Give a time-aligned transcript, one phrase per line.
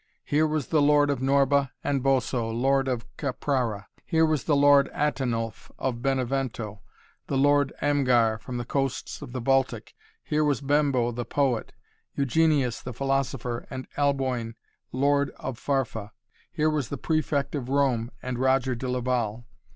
[0.25, 3.85] Here was the Lord of Norba and Boso, Lord of Caprara.
[4.03, 6.81] Here was the Lord Atenulf of Benevento,
[7.27, 9.93] the Lord Amgar, from the coasts of the Baltic;
[10.23, 11.71] here was Bembo the poet,
[12.15, 14.55] Eugenius the philosopher and Alboin,
[14.91, 16.09] Lord of Farfa.
[16.51, 19.45] Here was the Prefect of Rome and Roger de Laval.